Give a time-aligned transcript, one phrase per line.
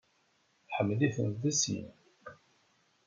[0.67, 1.87] Tḥemmel-iten deg sin.